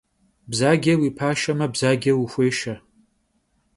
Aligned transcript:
Bzace 0.49 0.91
vui 0.99 1.11
paşşeme, 1.17 1.67
bzace 1.73 2.11
vuxuêşşe. 2.17 2.75